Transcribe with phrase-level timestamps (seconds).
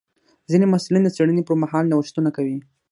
[0.51, 2.57] ځینې محصلین د څېړنې پر مهال نوښتونه کوي.